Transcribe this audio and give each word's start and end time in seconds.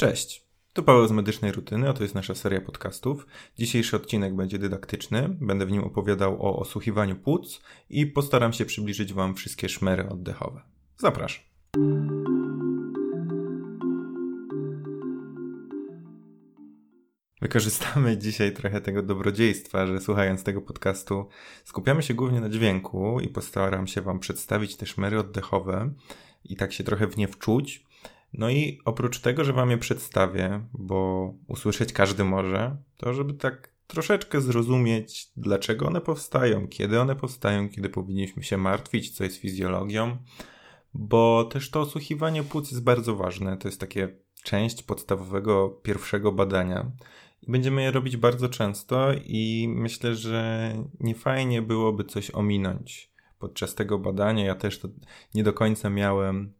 Cześć, 0.00 0.46
to 0.72 0.82
Paweł 0.82 1.08
z 1.08 1.12
Medycznej 1.12 1.52
Rutyny, 1.52 1.88
a 1.88 1.92
to 1.92 2.02
jest 2.02 2.14
nasza 2.14 2.34
seria 2.34 2.60
podcastów. 2.60 3.26
Dzisiejszy 3.58 3.96
odcinek 3.96 4.34
będzie 4.34 4.58
dydaktyczny, 4.58 5.28
będę 5.40 5.66
w 5.66 5.70
nim 5.70 5.84
opowiadał 5.84 6.46
o 6.46 6.58
osłuchiwaniu 6.58 7.16
płuc 7.16 7.60
i 7.90 8.06
postaram 8.06 8.52
się 8.52 8.64
przybliżyć 8.64 9.12
Wam 9.12 9.34
wszystkie 9.34 9.68
szmery 9.68 10.08
oddechowe. 10.08 10.62
Zapraszam. 10.96 11.44
Wykorzystamy 17.40 18.16
dzisiaj 18.18 18.52
trochę 18.52 18.80
tego 18.80 19.02
dobrodziejstwa, 19.02 19.86
że 19.86 20.00
słuchając 20.00 20.44
tego 20.44 20.60
podcastu 20.60 21.28
skupiamy 21.64 22.02
się 22.02 22.14
głównie 22.14 22.40
na 22.40 22.48
dźwięku 22.48 23.20
i 23.20 23.28
postaram 23.28 23.86
się 23.86 24.00
Wam 24.00 24.18
przedstawić 24.18 24.76
te 24.76 24.86
szmery 24.86 25.18
oddechowe 25.18 25.90
i 26.44 26.56
tak 26.56 26.72
się 26.72 26.84
trochę 26.84 27.06
w 27.06 27.16
nie 27.16 27.28
wczuć. 27.28 27.89
No 28.32 28.50
i 28.50 28.78
oprócz 28.84 29.20
tego, 29.20 29.44
że 29.44 29.52
Wam 29.52 29.70
je 29.70 29.78
przedstawię, 29.78 30.66
bo 30.72 31.32
usłyszeć 31.46 31.92
każdy 31.92 32.24
może, 32.24 32.76
to 32.96 33.14
żeby 33.14 33.34
tak 33.34 33.74
troszeczkę 33.86 34.40
zrozumieć, 34.40 35.30
dlaczego 35.36 35.86
one 35.86 36.00
powstają, 36.00 36.68
kiedy 36.68 37.00
one 37.00 37.16
powstają, 37.16 37.68
kiedy 37.68 37.88
powinniśmy 37.88 38.42
się 38.42 38.56
martwić, 38.56 39.10
co 39.10 39.24
jest 39.24 39.36
fizjologią, 39.36 40.16
bo 40.94 41.44
też 41.44 41.70
to 41.70 41.80
osłuchiwanie 41.80 42.42
płuc 42.42 42.70
jest 42.70 42.82
bardzo 42.82 43.16
ważne. 43.16 43.56
To 43.56 43.68
jest 43.68 43.80
takie 43.80 44.16
część 44.42 44.82
podstawowego 44.82 45.68
pierwszego 45.68 46.32
badania. 46.32 46.90
Będziemy 47.48 47.82
je 47.82 47.90
robić 47.90 48.16
bardzo 48.16 48.48
często 48.48 49.12
i 49.24 49.68
myślę, 49.68 50.14
że 50.14 50.72
nie 51.00 51.14
fajnie 51.14 51.62
byłoby 51.62 52.04
coś 52.04 52.30
ominąć 52.30 53.12
podczas 53.38 53.74
tego 53.74 53.98
badania. 53.98 54.44
Ja 54.44 54.54
też 54.54 54.78
to 54.78 54.88
nie 55.34 55.44
do 55.44 55.52
końca 55.52 55.90
miałem 55.90 56.59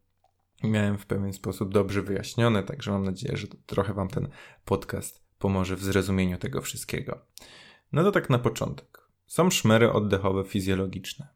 miałem 0.62 0.98
w 0.98 1.06
pewien 1.06 1.32
sposób 1.32 1.72
dobrze 1.72 2.02
wyjaśnione, 2.02 2.62
także 2.62 2.90
mam 2.90 3.04
nadzieję, 3.04 3.36
że 3.36 3.46
trochę 3.66 3.94
Wam 3.94 4.08
ten 4.08 4.28
podcast 4.64 5.22
pomoże 5.38 5.76
w 5.76 5.84
zrozumieniu 5.84 6.38
tego 6.38 6.60
wszystkiego. 6.60 7.18
No 7.92 8.02
to 8.02 8.12
tak 8.12 8.30
na 8.30 8.38
początek. 8.38 9.00
Są 9.26 9.50
szmery 9.50 9.92
oddechowe 9.92 10.44
fizjologiczne. 10.44 11.28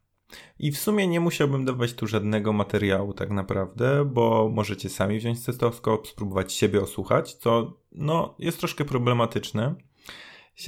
I 0.59 0.73
w 0.73 0.79
sumie 0.79 1.09
nie 1.09 1.21
musiałbym 1.21 1.65
dawać 1.65 1.93
tu 1.93 2.07
żadnego 2.07 2.53
materiału 2.53 3.15
tak 3.15 3.31
naprawdę, 3.31 4.05
bo 4.05 4.51
możecie 4.53 4.89
sami 4.91 5.19
wziąć 5.19 5.43
stetoskop, 5.43 6.09
spróbować 6.09 6.53
siebie 6.53 6.81
osłuchać, 6.81 7.35
co 7.35 7.77
no, 7.93 8.35
jest 8.39 8.59
troszkę 8.59 8.85
problematyczne, 8.85 9.75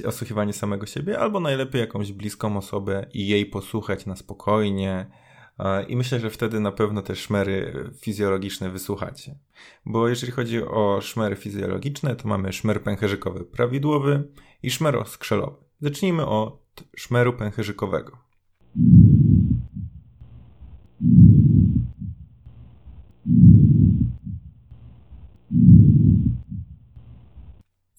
osłuchiwanie 0.05 0.53
samego 0.53 0.85
siebie, 0.85 1.19
albo 1.19 1.39
najlepiej 1.39 1.81
jakąś 1.81 2.11
bliską 2.11 2.57
osobę 2.57 3.05
i 3.13 3.27
jej 3.27 3.45
posłuchać 3.45 4.05
na 4.05 4.15
spokojnie, 4.15 5.05
i 5.87 5.95
myślę, 5.95 6.19
że 6.19 6.29
wtedy 6.29 6.59
na 6.59 6.71
pewno 6.71 7.01
te 7.01 7.15
szmery 7.15 7.73
fizjologiczne 8.01 8.69
wysłuchacie. 8.69 9.35
Bo 9.85 10.07
jeżeli 10.09 10.31
chodzi 10.31 10.63
o 10.63 10.99
szmery 11.01 11.35
fizjologiczne, 11.35 12.15
to 12.15 12.27
mamy 12.27 12.53
szmer 12.53 12.83
pęcherzykowy 12.83 13.45
prawidłowy 13.45 14.27
i 14.63 14.71
szmer 14.71 14.95
oskrzelowy. 14.95 15.57
Zacznijmy 15.81 16.25
od 16.25 16.83
szmeru 16.95 17.33
pęcherzykowego. 17.33 18.17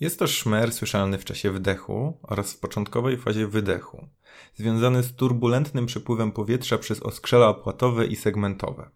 Jest 0.01 0.19
to 0.19 0.27
szmer 0.27 0.73
słyszalny 0.73 1.19
w 1.19 1.25
czasie 1.25 1.51
wdechu 1.51 2.19
oraz 2.23 2.53
w 2.53 2.61
początkowej 2.61 3.17
fazie 3.17 3.47
wydechu, 3.47 4.09
związany 4.55 5.03
z 5.03 5.15
turbulentnym 5.15 5.87
przepływem 5.87 6.33
powietrza 6.33 6.79
przez 6.79 7.03
oskrzela 7.03 7.49
opłatowe 7.49 8.07
i 8.07 8.17
segmentowe. 8.17 8.91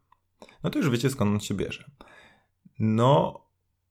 No 0.62 0.70
to 0.70 0.78
już 0.78 0.90
wiecie 0.90 1.10
skąd 1.10 1.32
on 1.34 1.40
się 1.40 1.54
bierze. 1.54 1.90
No 2.78 3.42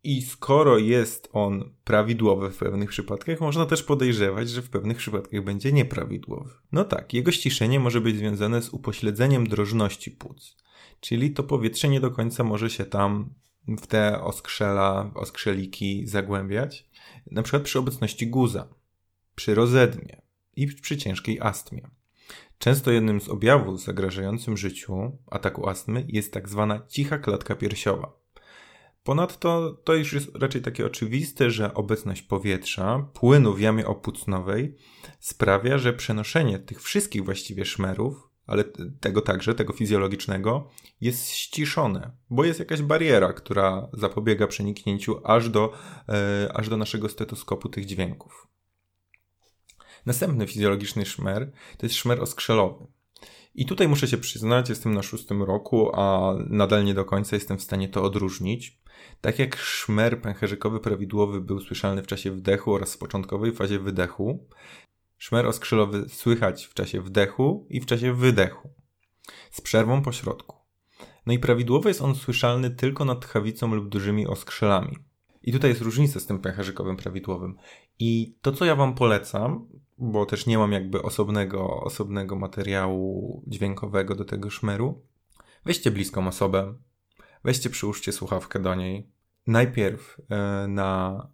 i 0.04 0.22
skoro 0.22 0.78
jest 0.78 1.30
on 1.34 1.74
prawidłowy 1.84 2.50
w 2.50 2.58
pewnych 2.58 2.90
przypadkach, 2.90 3.42
można 3.42 3.66
też 3.66 3.84
podejrzewać, 3.84 4.50
że 4.50 4.62
w 4.62 4.70
pewnych 4.70 4.98
przypadkach 4.98 5.44
będzie 5.44 5.72
nieprawidłowy. 5.72 6.50
No 6.72 6.84
tak, 6.84 7.14
jego 7.14 7.32
ściszenie 7.32 7.80
może 7.80 8.02
być 8.02 8.18
związane 8.18 8.62
z 8.62 8.70
upośledzeniem 8.70 9.48
drożności 9.48 10.12
płuc, 10.12 10.58
czyli 11.00 11.32
to 11.32 11.44
powietrze 11.44 11.90
nie 11.90 12.00
do 12.00 12.12
końca 12.12 12.44
może 12.44 12.70
się 12.70 12.86
tam 12.86 13.34
w 13.68 13.88
te 13.88 14.24
oskrzela, 14.24 15.12
oskrzeliki 15.16 16.08
zagłębiać, 16.08 16.90
na 17.32 17.44
przykład 17.44 17.64
przy 17.64 17.80
obecności 17.80 18.28
guza, 18.28 18.68
przy 19.36 19.56
rozedmie 19.56 20.22
i 20.56 20.68
przy 20.68 20.98
ciężkiej 20.98 21.40
astmie. 21.40 21.90
Często 22.58 22.92
jednym 22.92 23.22
z 23.22 23.30
objawów 23.30 23.84
zagrażającym 23.84 24.58
życiu 24.58 25.18
ataku 25.28 25.70
astmy 25.70 26.06
jest 26.08 26.34
tak 26.34 26.50
zwana 26.50 26.82
cicha 26.88 27.18
klatka 27.18 27.56
piersiowa. 27.56 28.22
Ponadto 29.04 29.72
to 29.84 29.94
już 29.94 30.14
jest 30.14 30.36
raczej 30.36 30.62
takie 30.62 30.86
oczywiste, 30.86 31.52
że 31.52 31.74
obecność 31.74 32.22
powietrza, 32.22 33.10
płynu 33.14 33.54
w 33.54 33.60
jamie 33.60 33.88
opłucnowej 33.88 34.76
sprawia, 35.20 35.78
że 35.78 35.94
przenoszenie 35.94 36.60
tych 36.60 36.82
wszystkich 36.82 37.26
właściwie 37.26 37.66
szmerów 37.66 38.31
ale 38.48 38.64
tego 39.00 39.22
także, 39.22 39.56
tego 39.56 39.74
fizjologicznego, 39.74 40.70
jest 41.02 41.30
ściszone, 41.30 42.12
bo 42.30 42.44
jest 42.44 42.60
jakaś 42.60 42.82
bariera, 42.82 43.34
która 43.34 43.88
zapobiega 43.94 44.48
przeniknięciu 44.48 45.22
aż 45.24 45.50
do, 45.50 45.74
e, 46.10 46.52
aż 46.54 46.70
do 46.70 46.78
naszego 46.78 47.10
stetoskopu 47.10 47.70
tych 47.70 47.86
dźwięków. 47.86 48.48
Następny 50.06 50.48
fizjologiczny 50.48 51.06
szmer 51.06 51.52
to 51.78 51.86
jest 51.86 51.96
szmer 51.96 52.22
oskrzelowy. 52.22 52.88
I 53.56 53.66
tutaj 53.66 53.88
muszę 53.88 54.08
się 54.08 54.18
przyznać, 54.18 54.70
jestem 54.70 54.94
na 54.94 55.04
szóstym 55.04 55.44
roku, 55.44 55.92
a 55.96 56.36
nadal 56.50 56.86
nie 56.86 56.94
do 56.94 57.06
końca 57.06 57.36
jestem 57.36 57.58
w 57.58 57.62
stanie 57.64 57.90
to 57.90 58.04
odróżnić. 58.04 58.82
Tak 59.22 59.40
jak 59.40 59.58
szmer 59.58 60.22
pęcherzykowy 60.22 60.80
prawidłowy 60.80 61.42
był 61.42 61.60
słyszalny 61.60 62.04
w 62.04 62.08
czasie 62.08 62.32
wdechu 62.32 62.74
oraz 62.74 62.94
w 62.94 62.98
początkowej 62.98 63.52
fazie 63.52 63.80
wydechu, 63.80 64.48
Szmer 65.22 65.48
oskrzelowy 65.48 66.10
słychać 66.10 66.66
w 66.66 66.74
czasie 66.74 67.02
wdechu 67.02 67.68
i 67.70 67.82
w 67.82 67.86
czasie 67.86 68.14
wydechu, 68.14 68.70
z 69.52 69.62
przerwą 69.62 70.02
po 70.02 70.12
środku. 70.12 70.58
No 71.26 71.34
i 71.34 71.40
prawidłowo 71.40 71.88
jest 71.88 72.02
on 72.02 72.16
słyszalny 72.16 72.70
tylko 72.70 73.06
nad 73.06 73.22
tchawicą 73.22 73.76
lub 73.76 73.90
dużymi 73.90 74.28
oskrzelami. 74.28 74.98
I 75.44 75.52
tutaj 75.52 75.70
jest 75.70 75.82
różnica 75.82 76.20
z 76.20 76.26
tym 76.26 76.40
pęcherzykowym 76.40 76.98
prawidłowym. 76.98 77.58
I 78.00 78.36
to, 78.42 78.52
co 78.52 78.66
ja 78.66 78.76
Wam 78.76 78.96
polecam, 78.96 79.68
bo 79.98 80.26
też 80.26 80.46
nie 80.46 80.58
mam 80.58 80.72
jakby 80.72 81.02
osobnego, 81.02 81.82
osobnego 81.82 82.36
materiału 82.36 83.44
dźwiękowego 83.48 84.16
do 84.16 84.26
tego 84.26 84.50
szmeru, 84.50 85.02
weźcie 85.66 85.92
bliską 85.92 86.28
osobę, 86.28 86.76
weźcie, 87.44 87.70
przyłóżcie 87.70 88.12
słuchawkę 88.12 88.60
do 88.60 88.76
niej. 88.76 89.10
Najpierw 89.48 90.18
e, 90.30 90.68
na 90.68 91.28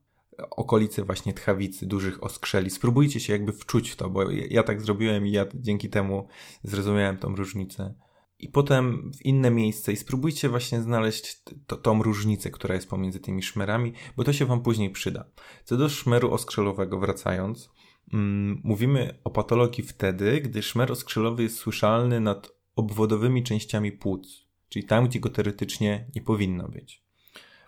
okolice 0.50 1.04
właśnie 1.04 1.34
tchawicy, 1.34 1.86
dużych 1.86 2.24
oskrzeli. 2.24 2.70
Spróbujcie 2.70 3.20
się 3.20 3.34
jakby 3.34 3.54
wczuć 3.54 3.90
w 3.90 3.96
to, 3.96 4.10
bo 4.10 4.32
ja 4.32 4.64
tak 4.64 4.82
zrobiłem 4.82 5.28
i 5.28 5.32
ja 5.32 5.46
dzięki 5.54 5.90
temu 5.90 6.28
zrozumiałem 6.64 7.18
tą 7.18 7.36
różnicę. 7.36 7.94
I 8.40 8.50
potem 8.50 9.12
w 9.18 9.26
inne 9.26 9.52
miejsce 9.52 9.92
i 9.92 9.96
spróbujcie 9.96 10.50
właśnie 10.50 10.82
znaleźć 10.82 11.44
tą 11.82 12.04
różnicę, 12.04 12.52
która 12.52 12.76
jest 12.76 12.90
pomiędzy 12.90 13.20
tymi 13.20 13.44
szmerami, 13.44 13.94
bo 14.18 14.24
to 14.24 14.34
się 14.34 14.46
Wam 14.46 14.62
później 14.62 14.90
przyda. 14.90 15.26
Co 15.64 15.78
do 15.78 15.90
szmeru 15.90 16.34
oskrzelowego 16.34 17.00
wracając, 17.00 17.70
mm, 18.14 18.62
mówimy 18.64 19.20
o 19.24 19.30
patologii 19.30 19.84
wtedy, 19.84 20.42
gdy 20.42 20.62
szmer 20.62 20.92
oskrzelowy 20.92 21.44
jest 21.44 21.58
słyszalny 21.58 22.20
nad 22.20 22.52
obwodowymi 22.76 23.44
częściami 23.44 23.92
płuc, 23.92 24.48
czyli 24.70 24.86
tam, 24.86 25.08
gdzie 25.08 25.20
go 25.20 25.30
teoretycznie 25.30 26.12
nie 26.16 26.22
powinno 26.22 26.70
być. 26.70 27.07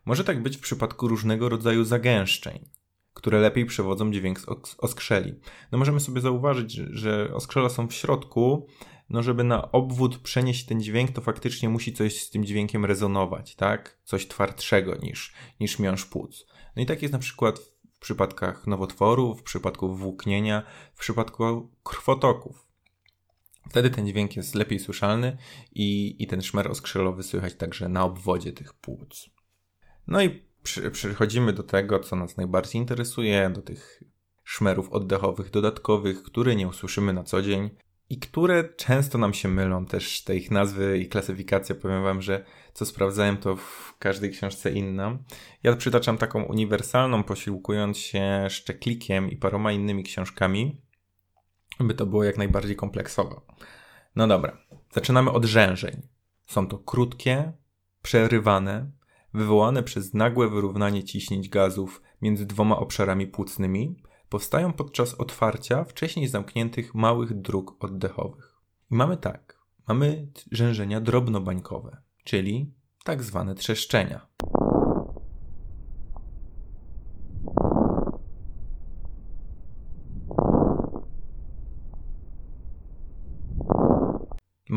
Może 0.10 0.24
tak 0.24 0.44
być 0.44 0.58
w 0.58 0.60
przypadku 0.60 1.08
różnego 1.08 1.50
rodzaju 1.50 1.84
zagęszczeń, 1.84 2.70
które 3.14 3.40
lepiej 3.40 3.66
przewodzą 3.66 4.12
dźwięk 4.12 4.40
z 4.40 4.46
oskrzeli. 4.78 5.40
No 5.72 5.78
możemy 5.78 6.00
sobie 6.00 6.22
zauważyć, 6.22 6.72
że 6.72 7.34
oskrzela 7.34 7.70
są 7.70 7.88
w 7.88 7.94
środku, 7.94 8.68
no 9.10 9.24
żeby 9.24 9.44
na 9.44 9.72
obwód 9.72 10.18
przenieść 10.18 10.66
ten 10.66 10.82
dźwięk, 10.82 11.12
to 11.12 11.22
faktycznie 11.22 11.70
musi 11.70 11.94
coś 11.94 12.22
z 12.22 12.30
tym 12.30 12.46
dźwiękiem 12.46 12.86
rezonować, 12.86 13.56
tak? 13.56 14.00
Coś 14.04 14.28
twardszego 14.28 14.96
niż, 14.96 15.34
niż 15.60 15.80
miąższ 15.80 16.06
płuc. 16.06 16.46
No 16.76 16.82
i 16.82 16.86
tak 16.86 17.02
jest 17.02 17.14
na 17.14 17.20
przykład 17.20 17.60
w 17.60 18.00
przypadkach 18.00 18.68
nowotworów, 18.68 19.40
w 19.40 19.44
przypadku 19.44 19.96
włóknienia, 19.96 20.64
w 20.94 21.00
przypadku 21.00 21.72
krwotoków. 21.84 22.68
Wtedy 23.70 23.90
ten 23.90 24.08
dźwięk 24.08 24.36
jest 24.36 24.56
lepiej 24.56 24.80
słyszalny 24.80 25.38
i, 25.72 26.16
i 26.24 26.28
ten 26.28 26.42
szmer 26.42 26.72
oskrzelowy 26.72 27.24
słychać 27.24 27.56
także 27.56 27.90
na 27.90 28.04
obwodzie 28.04 28.54
tych 28.54 28.74
płuc. 28.74 29.39
No 30.10 30.22
i 30.22 30.44
przechodzimy 30.92 31.54
do 31.54 31.64
tego, 31.64 32.00
co 32.00 32.16
nas 32.16 32.38
najbardziej 32.38 32.82
interesuje, 32.82 33.50
do 33.50 33.62
tych 33.62 34.04
szmerów 34.44 34.92
oddechowych 34.92 35.50
dodatkowych, 35.50 36.24
które 36.24 36.56
nie 36.56 36.68
usłyszymy 36.68 37.14
na 37.14 37.24
co 37.24 37.42
dzień 37.42 37.70
i 38.10 38.20
które 38.20 38.64
często 38.74 39.18
nam 39.18 39.34
się 39.34 39.48
mylą. 39.48 39.86
Też 39.86 40.24
te 40.24 40.36
ich 40.36 40.52
nazwy 40.52 40.98
i 40.98 41.10
klasyfikacja, 41.10 41.76
powiem 41.76 42.04
Wam, 42.04 42.22
że 42.22 42.46
co 42.74 42.86
sprawdzałem, 42.86 43.38
to 43.38 43.56
w 43.56 43.96
każdej 44.00 44.32
książce 44.32 44.72
inna. 44.72 45.18
Ja 45.64 45.76
przytaczam 45.76 46.18
taką 46.18 46.44
uniwersalną, 46.44 47.24
posiłkując 47.24 47.98
się 47.98 48.48
szczeklikiem 48.50 49.32
i 49.32 49.38
paroma 49.38 49.72
innymi 49.72 50.04
książkami, 50.04 50.82
by 51.80 51.94
to 51.94 52.06
było 52.06 52.24
jak 52.24 52.38
najbardziej 52.38 52.76
kompleksowo. 52.76 53.46
No 54.16 54.28
dobra, 54.28 54.58
zaczynamy 54.92 55.32
od 55.32 55.46
rzężeń. 55.46 56.02
Są 56.48 56.68
to 56.68 56.78
krótkie, 56.78 57.54
przerywane, 58.02 58.92
wywołane 59.34 59.84
przez 59.84 60.14
nagłe 60.14 60.50
wyrównanie 60.50 61.04
ciśnięć 61.04 61.50
gazów 61.50 62.02
między 62.22 62.46
dwoma 62.46 62.78
obszarami 62.78 63.28
płucnymi, 63.28 63.96
powstają 64.30 64.74
podczas 64.74 65.14
otwarcia 65.14 65.84
wcześniej 65.84 66.28
zamkniętych 66.28 66.96
małych 66.96 67.42
dróg 67.42 67.84
oddechowych. 67.84 68.56
I 68.92 68.96
mamy 68.96 69.18
tak, 69.18 69.60
mamy 69.88 70.28
rzężenia 70.52 71.02
drobnobańkowe, 71.02 72.02
czyli 72.24 72.74
tak 73.04 73.24
zwane 73.24 73.56
trzeszczenia. 73.56 74.28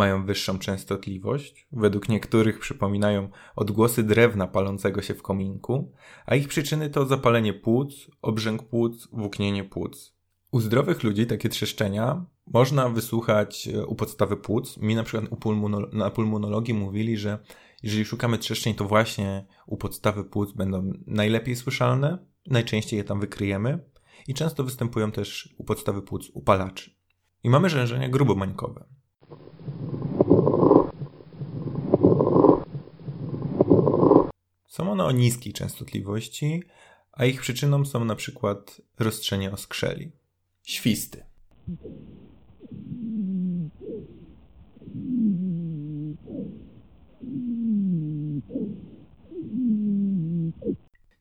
Mają 0.03 0.27
wyższą 0.27 0.59
częstotliwość. 0.59 1.67
Według 1.73 2.09
niektórych 2.09 2.59
przypominają 2.59 3.29
odgłosy 3.57 4.03
drewna 4.03 4.47
palącego 4.47 5.03
się 5.03 5.15
w 5.15 5.23
kominku, 5.23 5.93
a 6.27 6.35
ich 6.35 6.49
przyczyny 6.49 6.91
to 6.91 7.07
zapalenie 7.07 7.53
płuc, 7.53 8.11
obrzęk 8.23 8.63
płuc, 8.63 9.09
włóknienie 9.13 9.65
płuc. 9.65 10.15
U 10.53 10.61
zdrowych 10.61 11.03
ludzi 11.03 11.27
takie 11.27 11.49
trzeszczenia 11.49 12.25
można 12.47 12.89
wysłuchać 12.89 13.69
e, 13.69 13.87
u 13.87 13.95
podstawy 13.95 14.37
płuc. 14.37 14.77
Mi 14.77 14.95
na 14.95 15.03
przykład 15.03 15.31
pulmono- 15.31 15.93
na 15.93 16.11
pulmonologii 16.11 16.75
mówili, 16.75 17.17
że 17.19 17.39
jeżeli 17.83 18.05
szukamy 18.05 18.39
trzeszczeń, 18.39 18.75
to 18.75 18.85
właśnie 18.85 19.47
u 19.67 19.77
podstawy 19.77 20.25
płuc 20.25 20.53
będą 20.53 20.93
najlepiej 21.07 21.57
słyszalne, 21.57 22.19
najczęściej 22.47 22.99
je 22.99 23.05
tam 23.05 23.21
wykryjemy 23.21 23.79
i 24.29 24.35
często 24.35 24.65
występują 24.65 25.13
też 25.13 25.55
u 25.59 25.65
podstawy 25.65 26.03
płuc 26.03 26.31
upalaczy. 26.35 26.91
I 27.45 27.51
mamy 27.51 27.69
rzężenia 27.69 28.09
grubomańkowe. 28.09 29.02
Są 34.73 34.91
one 34.91 35.05
o 35.05 35.13
niskiej 35.13 35.53
częstotliwości, 35.53 36.63
a 37.13 37.25
ich 37.25 37.41
przyczyną 37.41 37.85
są 37.85 38.05
na 38.05 38.17
przykład 38.17 38.81
rozstrzenie 38.99 39.51
oskrzeli. 39.53 40.13
Świsty. 40.63 41.25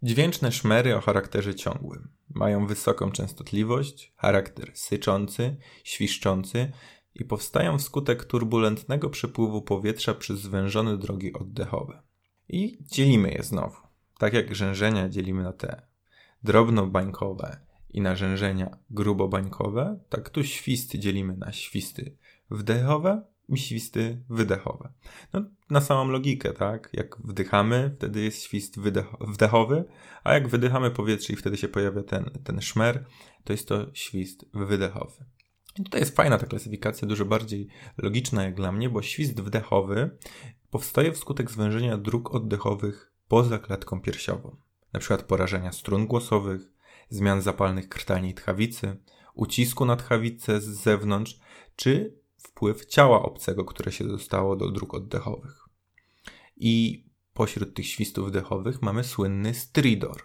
Dźwięczne 0.03 0.51
szmery 0.51 0.95
o 0.95 1.01
charakterze 1.01 1.55
ciągłym. 1.55 2.09
Mają 2.29 2.67
wysoką 2.67 3.11
częstotliwość, 3.11 4.13
charakter 4.17 4.71
syczący, 4.73 5.57
świszczący 5.83 6.71
i 7.15 7.25
powstają 7.25 7.77
wskutek 7.77 8.25
turbulentnego 8.25 9.09
przepływu 9.09 9.61
powietrza 9.61 10.13
przez 10.13 10.39
zwężone 10.39 10.97
drogi 10.97 11.33
oddechowe. 11.33 12.10
I 12.51 12.77
dzielimy 12.81 13.31
je 13.31 13.43
znowu. 13.43 13.77
Tak 14.17 14.33
jak 14.33 14.55
rzężenia 14.55 15.09
dzielimy 15.09 15.43
na 15.43 15.53
te 15.53 15.81
drobnobańkowe 16.43 17.57
i 17.89 18.01
na 18.01 18.15
rzężenia 18.15 18.77
grubobańkowe, 18.89 19.99
tak 20.09 20.29
tu 20.29 20.43
świsty 20.43 20.99
dzielimy 20.99 21.37
na 21.37 21.51
świsty 21.51 22.17
wdechowe 22.49 23.21
i 23.49 23.57
świsty 23.57 24.23
wydechowe. 24.29 24.91
No, 25.33 25.41
na 25.69 25.81
samą 25.81 26.07
logikę, 26.07 26.53
tak? 26.53 26.89
Jak 26.93 27.17
wdychamy, 27.17 27.95
wtedy 27.97 28.21
jest 28.21 28.43
świst 28.43 28.79
wdechowy, 29.21 29.83
a 30.23 30.33
jak 30.33 30.47
wydychamy 30.47 30.91
powietrze 30.91 31.33
i 31.33 31.35
wtedy 31.35 31.57
się 31.57 31.67
pojawia 31.67 32.03
ten, 32.03 32.29
ten 32.43 32.61
szmer, 32.61 33.05
to 33.43 33.53
jest 33.53 33.67
to 33.67 33.87
świst 33.93 34.45
wydechowy. 34.53 35.25
I 35.79 35.83
tutaj 35.83 36.01
jest 36.01 36.15
fajna 36.15 36.37
ta 36.37 36.45
klasyfikacja, 36.45 37.07
dużo 37.07 37.25
bardziej 37.25 37.67
logiczna 37.97 38.43
jak 38.43 38.55
dla 38.55 38.71
mnie, 38.71 38.89
bo 38.89 39.01
świst 39.01 39.41
wdechowy 39.41 40.17
powstaje 40.71 41.11
wskutek 41.11 41.51
zwężenia 41.51 41.97
dróg 41.97 42.35
oddechowych 42.35 43.13
poza 43.27 43.59
klatką 43.59 44.01
piersiową, 44.01 44.55
np. 44.93 45.17
porażenia 45.17 45.71
strun 45.71 46.07
głosowych, 46.07 46.61
zmian 47.09 47.41
zapalnych 47.41 47.89
krtani 47.89 48.33
tchawicy, 48.33 48.97
ucisku 49.33 49.85
na 49.85 49.95
tchawicę 49.95 50.61
z 50.61 50.65
zewnątrz, 50.65 51.39
czy 51.75 52.19
wpływ 52.37 52.85
ciała 52.85 53.21
obcego, 53.23 53.65
które 53.65 53.91
się 53.91 54.03
dostało 54.07 54.55
do 54.55 54.71
dróg 54.71 54.93
oddechowych. 54.93 55.65
I 56.57 57.05
pośród 57.33 57.73
tych 57.73 57.87
świstów 57.87 58.27
wdechowych 58.27 58.81
mamy 58.81 59.03
słynny 59.03 59.53
stridor. 59.53 60.21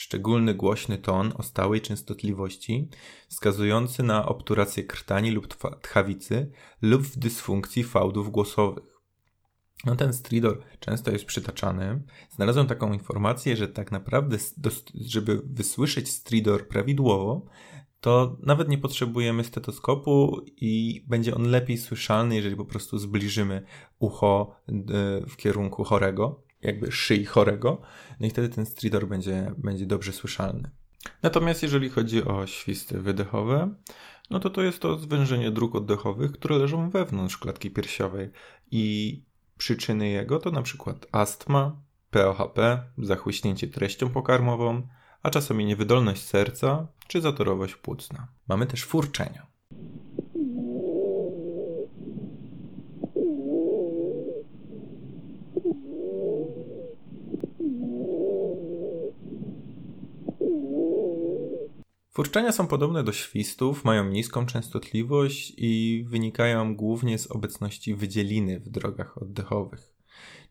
Szczególny 0.00 0.54
głośny 0.54 0.98
ton 0.98 1.32
o 1.36 1.42
stałej 1.42 1.80
częstotliwości, 1.80 2.88
wskazujący 3.28 4.02
na 4.02 4.26
obturację 4.26 4.84
krtani 4.84 5.30
lub 5.30 5.46
tchawicy 5.82 6.50
lub 6.82 7.02
w 7.02 7.18
dysfunkcji 7.18 7.84
fałdów 7.84 8.30
głosowych. 8.30 9.00
No 9.84 9.96
ten 9.96 10.12
stridor 10.12 10.62
często 10.78 11.10
jest 11.10 11.24
przytaczany. 11.24 12.02
Znalazłem 12.30 12.66
taką 12.66 12.92
informację, 12.92 13.56
że 13.56 13.68
tak 13.68 13.92
naprawdę, 13.92 14.36
żeby 14.94 15.42
wysłyszeć 15.44 16.10
stridor 16.10 16.68
prawidłowo, 16.68 17.46
to 18.00 18.36
nawet 18.42 18.68
nie 18.68 18.78
potrzebujemy 18.78 19.44
stetoskopu 19.44 20.40
i 20.46 21.04
będzie 21.08 21.34
on 21.34 21.50
lepiej 21.50 21.78
słyszalny, 21.78 22.36
jeżeli 22.36 22.56
po 22.56 22.64
prostu 22.64 22.98
zbliżymy 22.98 23.62
ucho 23.98 24.56
w 25.28 25.36
kierunku 25.36 25.84
chorego 25.84 26.49
jakby 26.62 26.92
szyi 26.92 27.24
chorego, 27.24 27.80
no 28.20 28.26
i 28.26 28.30
wtedy 28.30 28.48
ten 28.48 28.66
stridor 28.66 29.08
będzie, 29.08 29.52
będzie 29.58 29.86
dobrze 29.86 30.12
słyszalny. 30.12 30.70
Natomiast 31.22 31.62
jeżeli 31.62 31.88
chodzi 31.88 32.24
o 32.24 32.46
świsty 32.46 33.00
wydechowe, 33.00 33.74
no 34.30 34.40
to 34.40 34.50
to 34.50 34.62
jest 34.62 34.78
to 34.78 34.98
zwężenie 34.98 35.50
dróg 35.50 35.74
oddechowych, 35.74 36.32
które 36.32 36.58
leżą 36.58 36.90
wewnątrz 36.90 37.38
klatki 37.38 37.70
piersiowej 37.70 38.30
i 38.70 39.22
przyczyny 39.58 40.08
jego 40.08 40.38
to 40.38 40.50
na 40.50 40.62
przykład 40.62 41.06
astma, 41.12 41.82
POHP, 42.10 42.82
zachłyśnięcie 42.98 43.68
treścią 43.68 44.10
pokarmową, 44.10 44.88
a 45.22 45.30
czasami 45.30 45.64
niewydolność 45.64 46.22
serca 46.22 46.86
czy 47.06 47.20
zatorowość 47.20 47.74
płucna. 47.74 48.28
Mamy 48.48 48.66
też 48.66 48.84
furczenia. 48.84 49.49
Furczenia 62.20 62.52
są 62.52 62.66
podobne 62.66 63.04
do 63.04 63.12
świstów, 63.12 63.84
mają 63.84 64.04
niską 64.04 64.46
częstotliwość 64.46 65.52
i 65.56 66.04
wynikają 66.08 66.76
głównie 66.76 67.18
z 67.18 67.30
obecności 67.30 67.94
wydzieliny 67.94 68.60
w 68.60 68.68
drogach 68.68 69.22
oddechowych. 69.22 69.94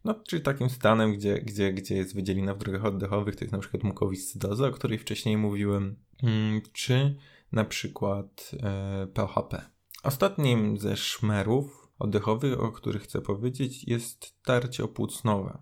No, 0.03 0.15
czyli 0.27 0.41
takim 0.41 0.69
stanem, 0.69 1.13
gdzie, 1.13 1.41
gdzie, 1.41 1.73
gdzie 1.73 1.95
jest 1.95 2.15
wydzielina 2.15 2.53
w 2.53 2.57
drogach 2.57 2.85
oddechowych, 2.85 3.35
to 3.35 3.43
jest 3.43 3.51
na 3.51 3.59
przykład 3.59 3.83
mukowiscydoza, 3.83 4.67
o 4.67 4.71
której 4.71 4.97
wcześniej 4.97 5.37
mówiłem, 5.37 5.95
mm, 6.23 6.61
czy 6.73 7.15
na 7.51 7.65
przykład 7.65 8.51
e, 8.63 9.07
PHP. 9.13 9.61
Ostatnim 10.03 10.77
ze 10.77 10.97
szmerów 10.97 11.91
oddechowych, 11.99 12.59
o 12.59 12.71
których 12.71 13.01
chcę 13.01 13.21
powiedzieć, 13.21 13.83
jest 13.83 14.43
tarcie 14.43 14.83
opłucnowe. 14.83 15.57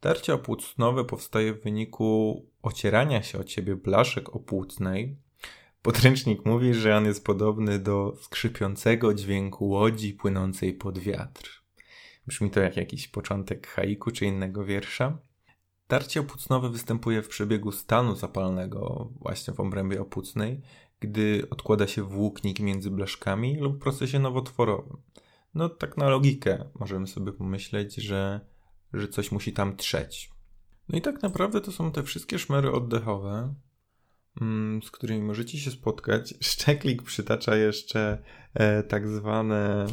Tarcie 0.00 0.34
opłucnowe 0.34 1.04
powstaje 1.04 1.54
w 1.54 1.62
wyniku 1.62 2.42
ocierania 2.62 3.22
się 3.22 3.38
od 3.38 3.50
siebie 3.50 3.76
blaszek 3.76 4.36
opłucnej. 4.36 5.16
Podręcznik 5.82 6.46
mówi, 6.46 6.74
że 6.74 6.96
on 6.96 7.04
jest 7.04 7.24
podobny 7.24 7.78
do 7.78 8.16
skrzypiącego 8.20 9.14
dźwięku 9.14 9.68
łodzi 9.68 10.14
płynącej 10.14 10.74
pod 10.74 10.98
wiatr. 10.98 11.64
Brzmi 12.26 12.50
to 12.50 12.60
jak 12.60 12.76
jakiś 12.76 13.08
początek 13.08 13.66
haiku 13.66 14.10
czy 14.10 14.26
innego 14.26 14.64
wiersza. 14.64 15.18
Tarcie 15.86 16.20
opłucnowe 16.20 16.70
występuje 16.70 17.22
w 17.22 17.28
przebiegu 17.28 17.72
stanu 17.72 18.14
zapalnego, 18.14 19.10
właśnie 19.20 19.54
w 19.54 19.60
obrębie 19.60 20.00
opłucnej, 20.00 20.60
gdy 21.00 21.46
odkłada 21.50 21.86
się 21.86 22.02
włóknik 22.02 22.60
między 22.60 22.90
blaszkami 22.90 23.56
lub 23.56 23.82
procesie 23.82 24.18
nowotworowym. 24.18 24.96
No 25.54 25.68
tak 25.68 25.96
na 25.96 26.08
logikę 26.08 26.70
możemy 26.80 27.06
sobie 27.06 27.32
pomyśleć, 27.32 27.94
że 27.94 28.40
że 28.92 29.08
coś 29.08 29.32
musi 29.32 29.52
tam 29.52 29.76
trzeć. 29.76 30.30
No 30.88 30.98
i 30.98 31.02
tak 31.02 31.22
naprawdę 31.22 31.60
to 31.60 31.72
są 31.72 31.92
te 31.92 32.02
wszystkie 32.02 32.38
szmery 32.38 32.72
oddechowe, 32.72 33.54
z 34.84 34.90
którymi 34.90 35.22
możecie 35.22 35.58
się 35.58 35.70
spotkać. 35.70 36.34
Szczeklik 36.40 37.02
przytacza 37.02 37.56
jeszcze 37.56 38.22
e, 38.54 38.82
tak 38.82 39.08
zwane 39.08 39.86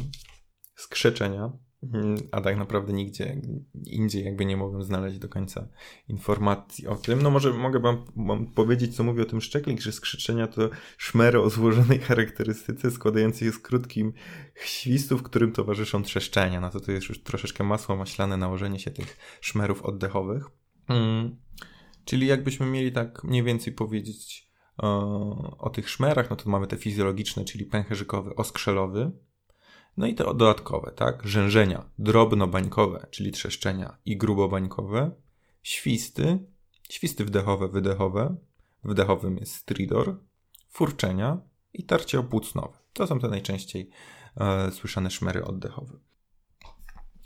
skrzeczenia, 0.76 1.52
Mhm. 1.82 2.16
a 2.32 2.40
tak 2.40 2.56
naprawdę 2.56 2.92
nigdzie 2.92 3.40
indziej 3.86 4.24
jakby 4.24 4.44
nie 4.44 4.56
mogłem 4.56 4.82
znaleźć 4.82 5.18
do 5.18 5.28
końca 5.28 5.68
informacji 6.08 6.86
o 6.86 6.96
tym. 6.96 7.22
No 7.22 7.30
może 7.30 7.52
mogę 7.52 7.80
wam, 7.80 8.04
wam 8.16 8.46
powiedzieć, 8.46 8.96
co 8.96 9.04
mówi 9.04 9.22
o 9.22 9.24
tym 9.24 9.40
szczeklik, 9.40 9.80
że 9.80 9.92
skrzyczenia 9.92 10.46
to 10.46 10.70
szmery 10.96 11.40
o 11.40 11.50
złożonej 11.50 11.98
charakterystyce 11.98 12.90
składającej 12.90 13.48
się 13.48 13.52
z 13.52 13.58
krótkim 13.58 14.12
świstów, 14.54 15.22
którym 15.22 15.52
towarzyszą 15.52 16.02
trzeszczenia. 16.02 16.60
No 16.60 16.70
to 16.70 16.80
to 16.80 16.92
jest 16.92 17.08
już 17.08 17.22
troszeczkę 17.22 17.64
masło 17.64 17.96
maślane 17.96 18.36
nałożenie 18.36 18.78
się 18.78 18.90
tych 18.90 19.16
szmerów 19.40 19.82
oddechowych. 19.82 20.44
Hmm. 20.88 21.36
Czyli 22.08 22.26
jakbyśmy 22.26 22.66
mieli 22.66 22.92
tak 22.92 23.24
mniej 23.24 23.42
więcej 23.42 23.72
powiedzieć 23.72 24.50
o, 24.76 25.58
o 25.58 25.70
tych 25.70 25.90
szmerach, 25.90 26.30
no 26.30 26.36
to 26.36 26.50
mamy 26.50 26.66
te 26.66 26.76
fizjologiczne, 26.76 27.44
czyli 27.44 27.64
pęcherzykowy, 27.64 28.34
oskrzelowy, 28.34 29.10
no 29.96 30.06
i 30.06 30.14
te 30.14 30.24
dodatkowe, 30.24 30.92
tak? 30.96 31.26
Rzężenia 31.26 31.90
drobno-bańkowe, 31.98 33.06
czyli 33.10 33.32
trzeszczenia 33.32 33.98
i 34.04 34.16
grubo-bańkowe, 34.16 35.10
świsty, 35.62 36.38
świsty 36.90 37.24
wdechowe, 37.24 37.68
wydechowe, 37.68 38.36
wdechowym 38.84 39.36
jest 39.36 39.54
stridor, 39.54 40.20
furczenia 40.68 41.40
i 41.72 41.84
tarcie 41.84 42.20
opłucnowe. 42.20 42.78
To 42.92 43.06
są 43.06 43.18
te 43.18 43.28
najczęściej 43.28 43.90
e, 44.36 44.70
słyszane 44.70 45.10
szmery 45.10 45.44
oddechowe. 45.44 45.98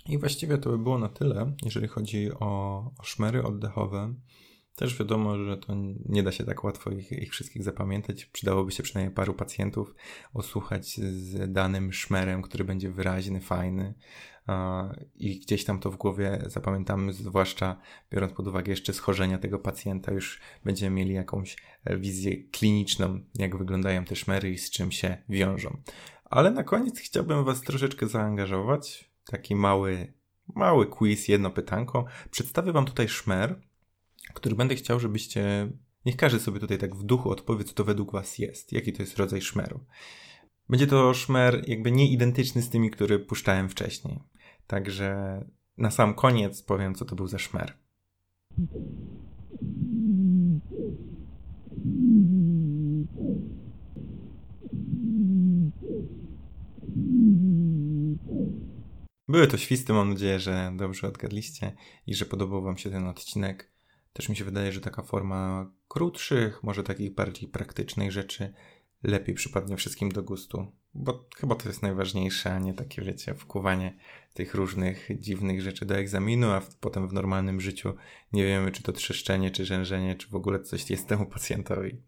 I 0.06 0.18
właściwie 0.18 0.58
to 0.58 0.70
by 0.70 0.78
było 0.78 0.98
na 0.98 1.08
tyle, 1.08 1.52
jeżeli 1.64 1.88
chodzi 1.88 2.32
o, 2.32 2.78
o 2.98 3.02
szmery 3.02 3.42
oddechowe. 3.42 4.14
Też 4.76 4.98
wiadomo, 4.98 5.38
że 5.38 5.56
to 5.56 5.74
nie 6.06 6.22
da 6.22 6.32
się 6.32 6.44
tak 6.44 6.64
łatwo 6.64 6.90
ich, 6.90 7.12
ich, 7.12 7.32
wszystkich 7.32 7.62
zapamiętać. 7.62 8.24
Przydałoby 8.24 8.72
się 8.72 8.82
przynajmniej 8.82 9.14
paru 9.14 9.34
pacjentów 9.34 9.94
osłuchać 10.34 10.96
z 10.96 11.52
danym 11.52 11.92
szmerem, 11.92 12.42
który 12.42 12.64
będzie 12.64 12.90
wyraźny, 12.90 13.40
fajny 13.40 13.94
i 15.14 15.40
gdzieś 15.40 15.64
tam 15.64 15.80
to 15.80 15.90
w 15.90 15.96
głowie 15.96 16.42
zapamiętamy, 16.46 17.12
zwłaszcza 17.12 17.80
biorąc 18.10 18.32
pod 18.32 18.48
uwagę 18.48 18.70
jeszcze 18.70 18.92
schorzenia 18.92 19.38
tego 19.38 19.58
pacjenta, 19.58 20.12
już 20.12 20.40
będziemy 20.64 20.96
mieli 20.96 21.14
jakąś 21.14 21.56
wizję 21.86 22.36
kliniczną, 22.44 23.20
jak 23.34 23.56
wyglądają 23.56 24.04
te 24.04 24.16
szmery 24.16 24.50
i 24.50 24.58
z 24.58 24.70
czym 24.70 24.92
się 24.92 25.22
wiążą. 25.28 25.76
Ale 26.24 26.50
na 26.50 26.64
koniec 26.64 26.98
chciałbym 26.98 27.44
Was 27.44 27.60
troszeczkę 27.60 28.08
zaangażować. 28.08 29.10
Taki 29.30 29.54
mały, 29.54 30.12
mały 30.54 30.86
quiz, 30.86 31.28
jedno 31.28 31.50
pytanko. 31.50 32.04
Przedstawię 32.30 32.72
Wam 32.72 32.84
tutaj 32.84 33.08
szmer, 33.08 33.60
który 34.34 34.56
będę 34.56 34.74
chciał, 34.74 35.00
żebyście. 35.00 35.72
Niech 36.04 36.16
każdy 36.16 36.40
sobie 36.40 36.60
tutaj 36.60 36.78
tak 36.78 36.96
w 36.96 37.04
duchu 37.04 37.30
odpowie, 37.30 37.64
co 37.64 37.74
to 37.74 37.84
według 37.84 38.12
Was 38.12 38.38
jest, 38.38 38.72
jaki 38.72 38.92
to 38.92 39.02
jest 39.02 39.16
rodzaj 39.16 39.42
szmeru. 39.42 39.80
Będzie 40.68 40.86
to 40.86 41.14
szmer 41.14 41.64
jakby 41.68 41.92
nie 41.92 42.12
identyczny 42.12 42.62
z 42.62 42.70
tymi, 42.70 42.90
które 42.90 43.18
puszczałem 43.18 43.68
wcześniej. 43.68 44.18
Także 44.66 45.40
na 45.78 45.90
sam 45.90 46.14
koniec 46.14 46.62
powiem, 46.62 46.94
co 46.94 47.04
to 47.04 47.16
był 47.16 47.26
za 47.26 47.38
szmer. 47.38 47.72
Były 59.28 59.46
to 59.46 59.58
świsty, 59.58 59.92
mam 59.92 60.10
nadzieję, 60.10 60.40
że 60.40 60.72
dobrze 60.76 61.08
odgadliście 61.08 61.72
i 62.06 62.14
że 62.14 62.24
podobał 62.24 62.62
Wam 62.62 62.78
się 62.78 62.90
ten 62.90 63.06
odcinek. 63.06 63.71
Też 64.12 64.28
mi 64.28 64.36
się 64.36 64.44
wydaje, 64.44 64.72
że 64.72 64.80
taka 64.80 65.02
forma 65.02 65.70
krótszych, 65.88 66.62
może 66.62 66.82
takich 66.82 67.14
bardziej 67.14 67.48
praktycznych 67.48 68.12
rzeczy 68.12 68.52
lepiej 69.02 69.34
przypadnie 69.34 69.76
wszystkim 69.76 70.12
do 70.12 70.22
gustu. 70.22 70.72
Bo 70.94 71.28
chyba 71.36 71.54
to 71.54 71.68
jest 71.68 71.82
najważniejsze, 71.82 72.54
a 72.54 72.58
nie 72.58 72.74
takie, 72.74 73.02
wiecie, 73.02 73.34
wkuwanie 73.34 73.96
tych 74.34 74.54
różnych 74.54 75.08
dziwnych 75.18 75.62
rzeczy 75.62 75.86
do 75.86 75.96
egzaminu, 75.96 76.50
a 76.50 76.60
w, 76.60 76.76
potem 76.76 77.08
w 77.08 77.12
normalnym 77.12 77.60
życiu 77.60 77.94
nie 78.32 78.46
wiemy, 78.46 78.70
czy 78.72 78.82
to 78.82 78.92
trzeszczenie, 78.92 79.50
czy 79.50 79.64
rzężenie, 79.64 80.14
czy 80.14 80.28
w 80.28 80.34
ogóle 80.34 80.60
coś 80.60 80.90
jest 80.90 81.08
temu 81.08 81.26
pacjentowi. 81.26 82.02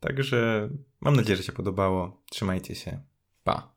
Także 0.00 0.68
mam 1.00 1.16
nadzieję, 1.16 1.36
że 1.36 1.42
się 1.42 1.52
podobało. 1.52 2.22
Trzymajcie 2.30 2.74
się. 2.74 3.00
Pa. 3.44 3.73